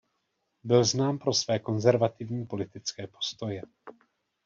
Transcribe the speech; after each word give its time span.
Byl 0.63 0.83
znám 0.83 1.17
pro 1.19 1.33
své 1.33 1.59
konzervativní 1.59 2.45
politické 2.45 3.07
postoje. 3.07 3.61